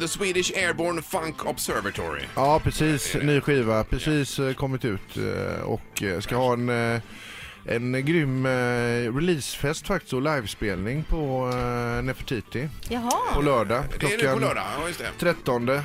The 0.00 0.08
Swedish 0.08 0.52
Airborne 0.56 1.02
Funk 1.02 1.46
Observatory. 1.46 2.22
Ja, 2.36 2.60
precis. 2.64 3.14
Ny 3.22 3.40
skiva. 3.40 3.84
Precis 3.84 4.38
eh, 4.38 4.52
kommit 4.54 4.84
ut 4.84 5.16
eh, 5.16 5.62
och 5.62 6.02
eh, 6.02 6.20
ska 6.20 6.36
ha 6.36 6.52
en, 6.52 6.68
eh, 6.68 7.00
en 7.64 8.04
grym 8.06 8.46
eh, 8.46 8.50
releasefest 9.14 9.86
faktiskt 9.86 10.12
och 10.12 10.22
livespelning 10.22 11.04
på 11.04 11.50
eh, 11.54 12.02
Nefertiti 12.02 12.68
Jaha. 12.88 13.10
på 13.34 13.40
lördag. 13.42 13.84
Det 14.00 14.06
är 14.14 14.18
nu 14.28 14.32
på 14.32 14.38
lördag, 14.38 14.64
ja 14.80 14.86
just 14.86 14.98
det. 14.98 15.08
13 15.18 15.68
eh, 15.68 15.78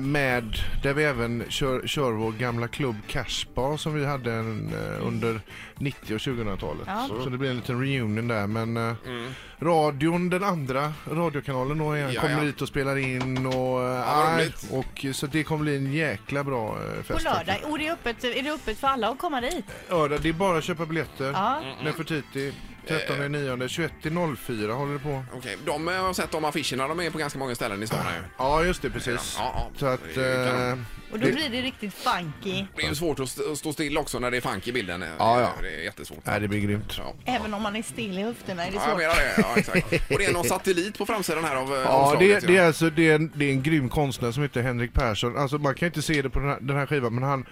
med 0.00 0.56
där 0.82 0.92
vi 0.94 1.04
även 1.04 1.44
kör, 1.48 1.86
kör 1.86 2.12
vår 2.12 2.32
gamla 2.32 2.68
klubb 2.68 2.96
Cashbar 3.08 3.76
som 3.76 3.94
vi 3.94 4.04
hade 4.06 4.32
en, 4.32 4.72
eh, 4.74 5.06
under 5.06 5.40
90 5.76 6.14
och 6.14 6.20
2000-talet. 6.20 6.82
Ja. 6.86 7.08
Så 7.24 7.28
det 7.30 7.38
blir 7.38 7.50
en 7.50 7.56
liten 7.56 7.80
reunion 7.80 8.28
där 8.28 8.46
men 8.46 8.76
eh, 8.76 8.94
Mm. 9.06 9.32
radion, 9.60 10.30
den 10.30 10.44
andra 10.44 10.92
radiokanalen 11.10 11.78
då 11.78 11.96
igen, 11.96 12.12
Ja, 12.12 12.20
kommer 12.20 12.38
ja. 12.38 12.44
dit 12.44 12.62
och 12.62 12.68
spelar 12.68 12.96
in 12.96 13.46
och, 13.46 13.82
eh, 13.82 13.88
Ja, 13.88 14.38
och 14.70 15.06
så 15.12 15.26
det 15.26 15.44
kommer 15.44 15.62
bli 15.64 15.76
en 15.76 15.92
jäkla 15.92 16.44
bra 16.44 16.68
eh, 16.68 17.02
fest. 17.02 17.24
På 17.24 17.30
lördag. 17.34 17.56
Och 17.70 17.78
det 17.78 17.86
är, 17.86 17.92
öppet, 17.92 18.24
är 18.24 18.42
det 18.42 18.50
öppet 18.52 18.78
för 18.78 18.88
alla 18.88 19.08
att 19.08 19.18
komma 19.18 19.40
dit? 19.40 19.64
Lördag, 19.90 20.20
det 20.22 20.28
är 20.28 20.32
bara 20.32 20.59
att 20.60 20.66
köpa 20.66 20.86
biljetter. 20.86 21.30
Ja. 21.32 21.62
Nefertiti, 21.84 22.52
13 22.88 23.32
9 23.32 23.68
21 23.68 23.92
9 24.04 24.72
håller 24.72 24.92
det 24.92 24.98
på. 24.98 25.24
Okej, 25.34 25.56
de 25.66 25.88
eh, 25.88 25.94
har 25.94 26.12
sett 26.12 26.30
de 26.30 26.44
affischerna, 26.44 26.88
de 26.88 27.00
är 27.00 27.10
på 27.10 27.18
ganska 27.18 27.38
många 27.38 27.54
ställen 27.54 27.82
i 27.82 27.86
stan 27.86 27.98
här 28.04 28.16
ju. 28.16 28.22
Ja 28.38 28.64
just 28.64 28.82
det, 28.82 28.90
precis. 28.90 29.36
Ja, 29.38 29.52
ja. 29.54 29.70
Så 29.78 29.86
att... 29.86 30.00
Det. 30.14 30.44
Eh, 30.50 30.78
Och 31.12 31.18
då 31.18 31.26
blir 31.26 31.48
det 31.50 31.62
riktigt 31.62 31.94
funky. 31.94 32.64
Det 32.76 32.82
är 32.84 32.88
ju 32.88 32.94
svårt 32.94 33.20
att 33.20 33.28
st- 33.28 33.56
stå 33.56 33.72
still 33.72 33.98
också 33.98 34.18
när 34.18 34.30
det 34.30 34.36
är 34.36 34.40
funk 34.40 34.68
i 34.68 34.72
bilden. 34.72 35.04
Ja, 35.18 35.40
ja. 35.40 35.52
Det 35.62 35.68
är 35.74 35.82
jättesvårt. 35.84 36.18
nej, 36.24 36.40
det 36.40 36.48
blir 36.48 36.60
grymt. 36.60 36.94
Ja. 36.98 37.14
Även 37.24 37.54
om 37.54 37.62
man 37.62 37.76
är 37.76 37.82
still 37.82 38.18
i 38.18 38.22
höfterna 38.22 38.66
är 38.66 38.70
det 38.70 38.76
Ja, 38.76 38.82
jag 38.82 38.90
svårt. 38.90 38.98
menar 38.98 39.14
det. 39.14 39.34
Ja, 39.38 39.54
exakt. 39.56 40.10
Och 40.12 40.18
det 40.18 40.24
är 40.26 40.32
någon 40.32 40.44
satellit 40.44 40.98
på 40.98 41.06
framsidan 41.06 41.44
här 41.44 41.56
av 41.56 41.74
eh, 41.74 41.80
Ja, 41.80 41.82
det, 41.84 41.90
omslaget, 41.90 42.46
det, 42.46 42.56
är 42.56 42.66
alltså, 42.66 42.90
det, 42.90 43.08
är 43.10 43.14
en, 43.14 43.32
det 43.34 43.44
är 43.44 43.50
en 43.50 43.62
grym 43.62 43.88
konstnär 43.88 44.32
som 44.32 44.42
heter 44.42 44.62
Henrik 44.62 44.92
Persson. 44.92 45.36
Alltså, 45.38 45.58
man 45.58 45.74
kan 45.74 45.86
inte 45.86 46.02
se 46.02 46.22
det 46.22 46.30
på 46.30 46.38
den 46.38 46.48
här, 46.48 46.58
den 46.60 46.76
här 46.76 46.86
skivan, 46.86 47.14
men 47.14 47.24
han, 47.24 47.46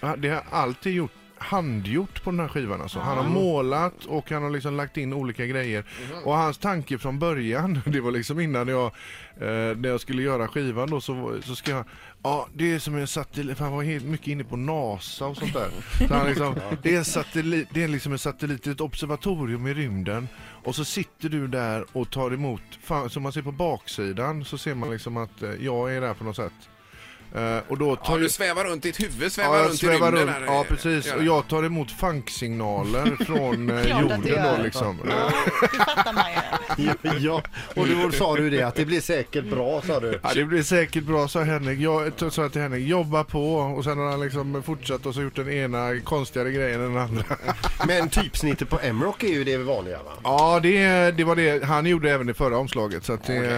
han- 0.00 0.20
det 0.20 0.28
har 0.28 0.44
alltid 0.50 0.94
gjort 0.94 1.12
handgjort 1.38 2.22
på 2.22 2.30
den 2.30 2.40
här 2.40 2.48
skivan 2.48 2.80
alltså. 2.80 2.98
Han 2.98 3.16
har 3.16 3.28
målat 3.28 4.04
och 4.04 4.30
han 4.30 4.42
har 4.42 4.50
liksom 4.50 4.76
lagt 4.76 4.96
in 4.96 5.12
olika 5.12 5.46
grejer. 5.46 5.84
Och 6.24 6.36
hans 6.36 6.58
tanke 6.58 6.98
från 6.98 7.18
början, 7.18 7.80
det 7.86 8.00
var 8.00 8.10
liksom 8.10 8.40
innan 8.40 8.68
jag, 8.68 8.86
eh, 9.36 9.76
när 9.76 9.88
jag 9.88 10.00
skulle 10.00 10.22
göra 10.22 10.48
skivan 10.48 10.90
då 10.90 11.00
så, 11.00 11.40
så 11.44 11.56
ska 11.56 11.70
jag, 11.70 11.84
ja 12.22 12.48
det 12.54 12.74
är 12.74 12.78
som 12.78 12.96
en 12.96 13.06
satellit, 13.06 13.56
för 13.56 13.64
han 13.64 13.72
var 13.72 13.82
helt 13.82 14.04
mycket 14.04 14.26
inne 14.26 14.44
på 14.44 14.56
NASA 14.56 15.26
och 15.26 15.36
sånt 15.36 15.52
där. 15.52 15.70
Så 16.08 16.14
han 16.14 16.26
liksom, 16.26 16.54
det, 16.82 16.94
är 16.94 16.98
en 16.98 17.04
satellit, 17.04 17.68
det 17.72 17.84
är 17.84 17.88
liksom 17.88 18.12
en 18.12 18.18
satellit, 18.18 18.66
ett 18.66 18.80
observatorium 18.80 19.66
i 19.66 19.74
rymden. 19.74 20.28
Och 20.64 20.74
så 20.74 20.84
sitter 20.84 21.28
du 21.28 21.48
där 21.48 21.84
och 21.92 22.10
tar 22.10 22.30
emot, 22.30 22.62
fan, 22.82 23.10
som 23.10 23.22
man 23.22 23.32
ser 23.32 23.42
på 23.42 23.52
baksidan 23.52 24.44
så 24.44 24.58
ser 24.58 24.74
man 24.74 24.90
liksom 24.90 25.16
att 25.16 25.42
eh, 25.42 25.50
jag 25.60 25.94
är 25.94 26.00
där 26.00 26.14
på 26.14 26.24
något 26.24 26.36
sätt. 26.36 26.52
Eh, 27.34 27.58
och 27.68 27.78
då 27.78 27.96
tar 27.96 28.12
Ja, 28.12 28.16
ju- 28.18 28.22
du 28.24 28.28
svävar 28.30 28.64
runt, 28.64 28.82
ditt 28.82 29.00
huvud 29.02 29.32
svävar 29.32 29.54
Ja, 29.54 29.60
jag 29.60 29.68
runt 29.68 29.78
svävar 29.78 29.96
i 29.96 30.16
rymden. 30.16 30.20
runt. 30.36 30.48
Här. 30.48 30.54
Ja, 30.54 30.64
precis. 30.68 31.06
Gör 31.06 31.14
Och 31.14 31.20
det. 31.20 31.26
jag 31.26 31.48
tar 31.48 31.62
emot 31.62 31.90
funksignaler 31.90 33.16
från 33.24 33.70
eh, 33.70 33.82
Klart 33.84 34.02
att 34.12 34.22
du 34.22 34.28
jorden 34.28 34.44
gör. 34.44 34.56
då 34.56 34.62
liksom. 34.62 34.98
Ja, 35.10 35.32
det 35.72 35.78
fattar 35.84 36.12
man 36.12 36.24
ju. 36.32 36.36
Ja, 37.18 37.42
och 37.74 37.88
då 37.88 38.10
sa 38.12 38.36
du 38.36 38.50
det 38.50 38.62
att 38.62 38.74
det 38.74 38.84
blir 38.84 39.00
säkert 39.00 39.44
bra 39.44 39.82
sa 39.86 40.00
du. 40.00 40.20
Ja, 40.22 40.30
det 40.34 40.44
blir 40.44 40.62
säkert 40.62 41.04
bra, 41.04 41.28
sa 41.28 41.42
Henrik. 41.42 41.78
Jag 41.80 42.12
sa 42.32 42.48
till 42.48 42.60
Henrik, 42.60 42.86
jobba 42.88 43.24
på. 43.24 43.56
Och 43.56 43.84
sen 43.84 43.98
har 43.98 44.10
han 44.10 44.20
liksom 44.20 44.62
fortsatt 44.62 45.06
och 45.06 45.14
så 45.14 45.22
gjort 45.22 45.36
den 45.36 45.50
ena 45.52 46.00
konstigare 46.00 46.50
grejen 46.52 46.80
än 46.80 46.94
den 46.94 47.02
andra. 47.02 47.24
Men 47.86 48.08
typsnittet 48.08 48.68
på 48.68 48.78
M-Rock 48.82 49.22
är 49.22 49.28
ju 49.28 49.44
det 49.44 49.56
vanliga 49.56 49.96
va? 50.02 50.12
Ja, 50.24 50.60
det, 50.62 51.10
det 51.10 51.24
var 51.24 51.36
det 51.36 51.64
han 51.64 51.86
gjorde 51.86 52.10
även 52.10 52.28
i 52.28 52.34
förra 52.34 52.58
omslaget. 52.58 53.04
Så 53.04 53.12
att 53.12 53.24
det, 53.24 53.38
Okej, 53.38 53.48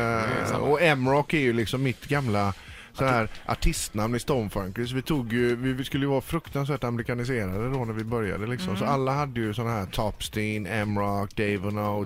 det 0.50 0.56
och 0.56 0.82
M-Rock 0.82 1.34
är 1.34 1.38
ju 1.38 1.52
liksom 1.52 1.82
mitt 1.82 2.04
gamla 2.08 2.54
så 2.98 3.04
här 3.04 3.28
artistnamn 3.46 4.14
i 4.14 4.20
Stonefunkers. 4.20 4.92
Vi 4.92 5.02
tog 5.02 5.32
ju, 5.32 5.56
vi 5.56 5.84
skulle 5.84 6.04
ju 6.04 6.10
vara 6.10 6.20
fruktansvärt 6.20 6.84
amerikaniserade 6.84 7.70
då 7.70 7.84
när 7.84 7.92
vi 7.92 8.04
började 8.04 8.46
liksom. 8.46 8.76
Så 8.76 8.84
alla 8.84 9.12
hade 9.12 9.40
ju 9.40 9.54
sådana 9.54 9.72
här 9.72 9.86
Topsteen, 9.86 10.66
M-Rock, 10.66 11.36
Dave 11.36 11.58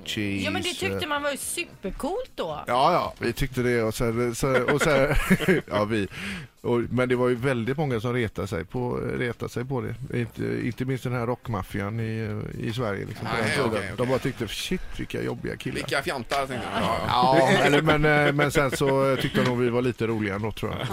Cheese. 0.05 0.45
Ja 0.45 0.51
men 0.51 0.63
det 0.63 0.69
eh, 0.69 0.75
tyckte 0.75 1.07
man 1.07 1.23
var 1.23 1.31
ju 1.31 1.37
supercoolt 1.37 2.33
då. 2.35 2.65
Ja, 2.67 2.93
ja, 2.93 3.15
vi 3.19 3.33
tyckte 3.33 3.63
det 3.63 3.83
och 3.83 3.95
så, 3.95 4.35
så, 4.35 4.63
och 4.63 4.83
så 4.83 4.91
ja 5.67 5.85
vi. 5.85 6.09
Och, 6.63 6.81
men 6.91 7.09
det 7.09 7.17
var 7.17 7.29
ju 7.29 7.35
väldigt 7.35 7.77
många 7.77 8.01
som 8.01 8.13
retade 8.13 8.49
sig 8.49 8.65
på, 8.65 8.97
retade 8.97 9.53
sig 9.53 9.65
på 9.65 9.81
det. 9.81 10.19
Inte, 10.21 10.61
inte 10.67 10.85
minst 10.85 11.05
den 11.05 11.13
här 11.13 11.27
rockmaffian 11.27 12.01
i, 12.01 12.41
i 12.59 12.73
Sverige. 12.73 13.07
Liksom, 13.07 13.27
på 13.27 13.33
Nej, 13.33 13.43
den 13.43 13.51
tiden. 13.51 13.67
okej, 13.69 13.79
okej. 13.81 13.93
De 13.97 14.09
bara 14.09 14.19
tyckte 14.19 14.49
shit 14.49 14.81
vilka 14.97 15.23
jobbiga 15.23 15.57
killar. 15.57 15.75
Vilka 15.75 16.03
fjantar 16.03 16.37
tänkte 16.47 16.67
jag. 16.75 16.83
Ja, 16.83 16.97
ja. 17.07 17.37
Ja, 17.39 17.49
eller, 17.65 17.83
men, 17.83 18.05
eh, 18.27 18.33
men 18.33 18.51
sen 18.51 18.71
så 18.71 19.17
tyckte 19.21 19.39
jag 19.41 19.49
nog 19.49 19.59
vi 19.59 19.71
var 19.71 19.83
lite 19.83 20.07
roliga 20.07 20.35
ändå 20.35 20.53
tror 20.53 20.73
jag. 20.79 20.87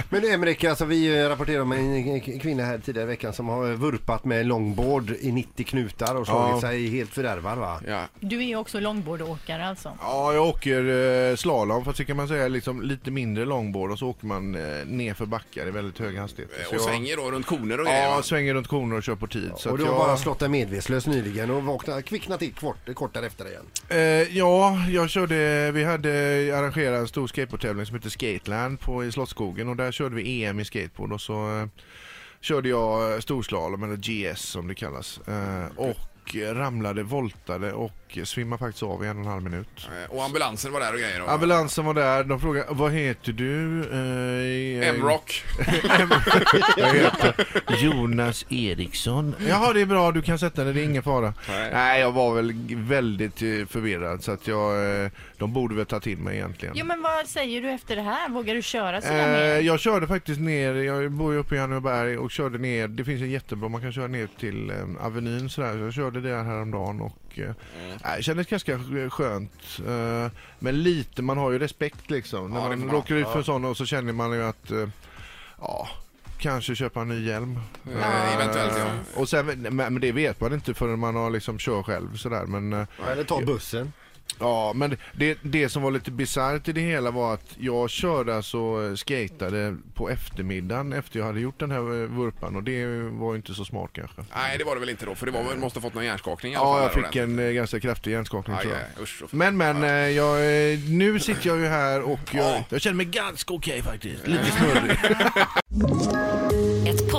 Men 0.10 0.24
Emrik, 0.32 0.64
alltså 0.64 0.84
vi 0.84 1.28
rapporterade 1.28 1.62
om 1.62 1.72
en 1.72 2.20
kvinna 2.20 2.62
här 2.64 2.78
tidigare 2.78 3.06
i 3.06 3.08
veckan 3.08 3.32
som 3.32 3.48
har 3.48 3.66
vurpat 3.72 4.24
med 4.24 4.46
longboard 4.46 5.10
i 5.20 5.32
90 5.32 5.64
knutar 5.66 6.14
och 6.14 6.26
slagit 6.26 6.54
Ja. 6.54 6.60
sig 6.60 6.88
helt 6.88 7.10
fördärvad 7.10 7.58
va? 7.58 7.80
Ja. 7.86 8.02
Du 8.20 8.38
är 8.38 8.44
ju 8.46 8.56
också 8.56 8.80
longboardåkare 8.80 9.66
alltså. 9.66 9.92
Ja, 10.00 10.32
jag 10.34 10.46
åker 10.46 10.84
eh, 11.30 11.36
slalom 11.36 11.84
fast 11.84 11.98
det 11.98 12.04
kan 12.04 12.16
man 12.16 12.28
säga 12.28 12.48
liksom 12.48 12.82
lite 12.82 13.10
mindre 13.10 13.44
longboard 13.44 13.90
och 13.90 13.98
så 13.98 14.08
åker 14.08 14.26
man 14.26 14.54
eh, 14.60 14.86
ner 14.86 15.14
för 15.14 15.26
backar 15.26 15.66
i 15.68 15.70
väldigt 15.70 15.98
hög 15.98 16.16
hastighet. 16.16 16.50
Så 16.62 16.68
Och 16.68 16.74
jag- 16.74 16.80
svänger 16.80 17.16
då 17.16 17.30
runt 17.30 17.46
koner 17.46 17.78
och 17.80 17.86
grejer. 17.86 18.02
Ja, 18.08 18.16
va? 18.16 18.22
svänger 18.22 18.54
runt 18.54 18.68
koner 18.68 18.96
och 18.96 19.02
kör 19.02 19.14
på 19.14 19.26
tid. 19.26 19.52
Så 19.56 19.68
och 19.68 19.74
att 19.74 19.80
du 19.80 19.84
har 19.86 19.92
jag... 19.92 20.00
bara 20.00 20.16
slått 20.16 20.38
dig 20.38 20.48
medvetslös 20.48 21.06
nyligen 21.06 21.50
och 21.50 21.62
vaknat, 21.62 22.04
kvicknat 22.04 22.38
till 22.38 22.54
kort, 22.54 22.94
kort 22.94 23.14
därefter 23.14 23.46
igen. 23.48 23.62
Eh, 23.88 24.36
ja, 24.38 24.76
jag 24.90 25.10
körde, 25.10 25.70
vi 25.72 25.84
hade 25.84 26.10
arrangerat 26.58 27.00
en 27.00 27.08
stor 27.08 27.26
skateboardtävling 27.26 27.86
som 27.86 27.96
heter 27.96 28.10
Skateland 28.10 28.80
på, 28.80 29.04
i 29.04 29.12
Slottsskogen 29.12 29.68
och 29.68 29.76
där 29.76 29.92
körde 29.92 30.14
vi 30.14 30.44
EM 30.44 30.60
i 30.60 30.64
skateboard 30.64 31.12
och 31.12 31.20
så 31.20 31.58
eh, 31.60 31.66
körde 32.40 32.68
jag 32.68 33.12
eh, 33.12 33.18
storslalom 33.20 33.82
eller 33.82 33.96
GS 33.96 34.40
som 34.40 34.68
det 34.68 34.74
kallas 34.74 35.20
eh, 35.28 35.64
och 35.76 35.96
ramlade, 36.34 37.02
voltade 37.02 37.72
och 37.72 37.92
svimmade 38.24 38.58
faktiskt 38.58 38.82
av 38.82 39.04
i 39.04 39.08
en 39.08 39.16
och 39.18 39.24
en 39.24 39.30
halv 39.30 39.42
minut. 39.42 39.88
Eh, 40.04 40.10
Och 40.16 40.24
ambulansen 40.24 40.72
var 40.72 40.80
där 40.80 40.92
och 40.92 40.98
grejer. 40.98 41.22
och- 41.22 41.32
Ambulansen 41.32 41.84
var 41.84 41.94
där, 41.94 42.24
de 42.24 42.40
frågade 42.40 42.66
vad 42.70 42.92
heter 42.92 43.32
du? 43.32 43.80
Eh, 44.82 44.88
M-Rock. 44.88 45.44
Jag 46.76 46.94
heter 46.94 47.34
Jonas 47.82 48.46
Eriksson. 48.48 49.34
Jaha, 49.48 49.72
det 49.72 49.80
är 49.80 49.86
bra. 49.86 50.12
Du 50.12 50.22
kan 50.22 50.38
sätta 50.38 50.64
dig. 50.64 50.74
Det 50.74 50.80
är 50.80 50.84
ingen 50.84 51.02
fara. 51.02 51.34
Nej. 51.48 51.70
Nej, 51.72 52.00
jag 52.00 52.12
var 52.12 52.34
väl 52.34 52.52
väldigt 52.76 53.42
eh, 53.42 53.48
förvirrad 53.68 54.22
så 54.24 54.32
att 54.32 54.46
jag, 54.46 55.02
eh, 55.04 55.10
de 55.38 55.52
borde 55.52 55.74
väl 55.74 55.86
ta 55.86 56.00
till 56.00 56.18
mig 56.18 56.36
egentligen. 56.36 56.74
Ja 56.76 56.84
men 56.84 57.02
vad 57.02 57.26
säger 57.26 57.62
du 57.62 57.70
efter 57.70 57.96
det 57.96 58.02
här? 58.02 58.28
Vågar 58.28 58.54
du 58.54 58.62
köra 58.62 59.00
sådär 59.00 59.20
Eh, 59.20 59.54
mer? 59.56 59.60
jag 59.66 59.80
körde 59.80 60.06
faktiskt 60.06 60.40
ner, 60.40 60.74
jag 60.74 61.10
bor 61.12 61.32
ju 61.32 61.38
uppe 61.38 61.54
i 61.54 61.58
Anneberg 61.58 62.18
och 62.18 62.30
körde 62.30 62.58
ner, 62.58 62.88
det 62.88 63.04
finns 63.04 63.22
en 63.22 63.30
jättebra, 63.30 63.68
man 63.68 63.80
kan 63.80 63.92
köra 63.92 64.06
ner 64.06 64.28
till 64.40 64.70
eh, 64.70 65.06
Avenyn 65.06 65.50
sådär. 65.50 65.72
Så 65.72 65.78
jag 65.78 65.94
körde 65.94 66.19
där 66.20 66.42
häromdagen 66.44 67.00
och 67.00 67.16
eh, 67.38 67.44
Mm. 67.44 67.98
nej, 68.04 68.16
det 68.16 68.22
kändes 68.22 68.46
ganska 68.46 68.78
skönt. 69.10 69.52
Eh, 69.86 70.26
men 70.58 70.82
lite, 70.82 71.22
man 71.22 71.38
har 71.38 71.50
ju 71.50 71.58
respekt 71.58 72.10
liksom. 72.10 72.52
Ja, 72.54 72.62
När 72.62 72.70
det 72.70 72.76
man 72.76 72.90
råkar 72.90 73.14
ut 73.14 73.28
för 73.28 73.38
Ja. 73.38 73.44
sån 73.44 73.64
och 73.64 73.76
så 73.76 73.86
känner 73.86 74.12
man 74.12 74.32
ju 74.32 74.42
att 74.42 74.70
eh, 74.70 74.88
ja, 75.60 75.88
kanske 76.38 76.74
köpa 76.74 77.00
en 77.00 77.08
ny 77.08 77.26
hjälm. 77.26 77.58
Eh, 77.96 78.34
Eventuellt 78.34 78.72
ja. 78.78 79.20
Och 79.20 79.28
sen, 79.28 79.46
men 79.46 79.76
men 79.76 80.00
det 80.00 80.12
vet 80.12 80.40
man 80.40 80.52
inte 80.52 80.74
förrän 80.74 80.98
man 80.98 81.16
har 81.16 81.30
liksom 81.30 81.58
kör 81.58 81.82
själv 81.82 82.16
sådär. 82.16 82.44
Men, 82.46 82.72
eh, 82.72 82.86
Eller 83.12 83.24
ta 83.24 83.40
bussen. 83.40 83.92
Ja, 84.38 84.72
men 84.74 84.96
det, 85.12 85.38
det 85.42 85.68
som 85.68 85.82
var 85.82 85.90
lite 85.90 86.10
bisarrt 86.10 86.68
i 86.68 86.72
det 86.72 86.80
hela 86.80 87.10
var 87.10 87.34
att 87.34 87.54
jag 87.58 87.90
körde 87.90 88.36
alltså 88.36 88.58
eh, 88.58 88.94
skatade 88.94 89.76
på 89.94 90.08
eftermiddagen 90.10 90.92
efter 90.92 91.18
jag 91.18 91.26
hade 91.26 91.40
gjort 91.40 91.58
den 91.60 91.70
här 91.70 91.78
eh, 92.02 92.08
vurpan 92.08 92.56
och 92.56 92.62
det 92.62 92.86
var 93.10 93.32
ju 93.32 93.36
inte 93.36 93.54
så 93.54 93.64
smart 93.64 93.90
kanske. 93.92 94.22
Nej, 94.34 94.58
det 94.58 94.64
var 94.64 94.74
det 94.74 94.80
väl 94.80 94.88
inte 94.90 95.06
då, 95.06 95.14
för 95.14 95.26
det 95.26 95.32
var, 95.32 95.56
måste 95.56 95.78
ha 95.78 95.82
fått 95.82 95.94
någon 95.94 96.04
hjärnskakning 96.04 96.52
i 96.52 96.56
alla 96.56 96.66
Ja, 96.82 96.88
fall 96.88 97.00
jag 97.02 97.06
fick 97.12 97.16
en 97.16 97.38
eh, 97.38 97.50
ganska 97.52 97.80
kraftig 97.80 98.10
hjärnskakning 98.12 98.56
Aj, 98.56 98.62
tror 98.62 98.74
jag. 98.74 98.82
aj, 98.82 99.02
usch, 99.02 99.22
usch. 99.22 99.34
Men 99.34 99.56
men, 99.56 99.84
eh, 99.84 99.90
jag, 99.90 100.36
eh, 100.72 100.78
nu 100.88 101.20
sitter 101.20 101.48
jag 101.48 101.58
ju 101.58 101.66
här 101.66 102.02
och 102.02 102.20
jag, 102.32 102.44
Ja. 102.44 102.64
jag 102.68 102.80
känner 102.80 102.96
mig 102.96 103.06
ganska 103.06 103.54
okej 103.54 103.82
faktiskt. 103.82 104.26
Lite 104.26 104.44
snurrig. 104.44 104.98